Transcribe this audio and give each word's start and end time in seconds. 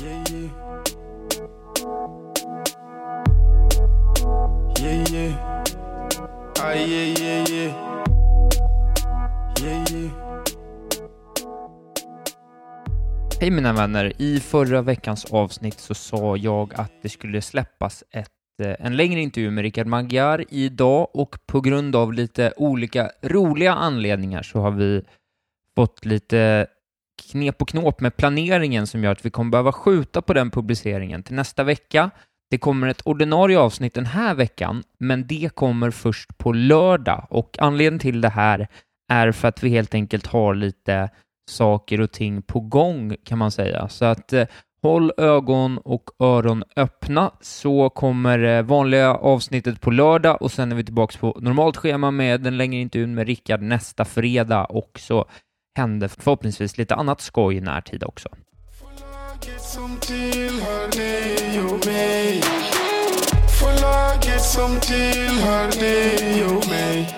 Yeah, 0.00 0.24
yeah. 0.30 0.50
Yeah, 4.78 5.12
yeah. 5.12 5.64
Ah, 6.60 6.74
yeah, 6.74 7.06
yeah, 7.18 7.44
yeah. 7.50 7.72
Yeah, 9.60 9.84
yeah. 9.92 10.10
Hej 13.40 13.50
mina 13.50 13.72
vänner! 13.72 14.12
I 14.18 14.40
förra 14.40 14.82
veckans 14.82 15.24
avsnitt 15.24 15.80
så 15.80 15.94
sa 15.94 16.36
jag 16.36 16.74
att 16.74 16.92
det 17.02 17.08
skulle 17.08 17.42
släppas 17.42 18.04
ett, 18.10 18.28
eh, 18.62 18.76
en 18.78 18.96
längre 18.96 19.20
intervju 19.20 19.50
med 19.50 19.62
Richard 19.62 19.86
Magyar 19.86 20.44
idag 20.48 21.08
och 21.12 21.36
på 21.46 21.60
grund 21.60 21.96
av 21.96 22.12
lite 22.12 22.52
olika 22.56 23.10
roliga 23.22 23.72
anledningar 23.74 24.42
så 24.42 24.60
har 24.60 24.70
vi 24.70 25.02
fått 25.76 26.04
lite 26.04 26.66
knep 27.30 27.62
och 27.62 27.68
knåp 27.68 28.00
med 28.00 28.16
planeringen 28.16 28.86
som 28.86 29.04
gör 29.04 29.12
att 29.12 29.26
vi 29.26 29.30
kommer 29.30 29.50
behöva 29.50 29.72
skjuta 29.72 30.22
på 30.22 30.32
den 30.32 30.50
publiceringen 30.50 31.22
till 31.22 31.34
nästa 31.34 31.64
vecka. 31.64 32.10
Det 32.50 32.58
kommer 32.58 32.88
ett 32.88 33.02
ordinarie 33.04 33.58
avsnitt 33.58 33.94
den 33.94 34.06
här 34.06 34.34
veckan, 34.34 34.82
men 34.98 35.26
det 35.26 35.50
kommer 35.54 35.90
först 35.90 36.38
på 36.38 36.52
lördag 36.52 37.26
och 37.30 37.56
anledningen 37.60 38.00
till 38.00 38.20
det 38.20 38.28
här 38.28 38.68
är 39.12 39.32
för 39.32 39.48
att 39.48 39.62
vi 39.62 39.68
helt 39.68 39.94
enkelt 39.94 40.26
har 40.26 40.54
lite 40.54 41.10
saker 41.50 42.00
och 42.00 42.12
ting 42.12 42.42
på 42.42 42.60
gång 42.60 43.16
kan 43.24 43.38
man 43.38 43.50
säga. 43.50 43.88
Så 43.88 44.04
att 44.04 44.32
eh, 44.32 44.46
håll 44.82 45.12
ögon 45.16 45.78
och 45.78 46.10
öron 46.18 46.64
öppna 46.76 47.32
så 47.40 47.90
kommer 47.90 48.44
eh, 48.44 48.62
vanliga 48.62 49.14
avsnittet 49.14 49.80
på 49.80 49.90
lördag 49.90 50.42
och 50.42 50.52
sen 50.52 50.72
är 50.72 50.76
vi 50.76 50.84
tillbaka 50.84 51.18
på 51.18 51.38
normalt 51.40 51.76
schema 51.76 52.10
med 52.10 52.40
den 52.40 52.56
längre 52.56 52.80
intervjun 52.80 53.14
med 53.14 53.26
Rickard 53.26 53.62
nästa 53.62 54.04
fredag 54.04 54.64
och 54.64 54.90
så 54.98 55.26
händer 55.78 56.08
förhoppningsvis 56.08 56.78
lite 56.78 56.94
annat 56.94 57.20
skoj 57.20 57.56
i 57.56 57.60
närtid 57.60 58.04
också. 58.04 58.28
Förlaget 63.60 64.42
som 64.42 64.80
tillhör 64.80 65.80
dig 65.80 66.44
och 66.44 66.68
mig 66.68 67.17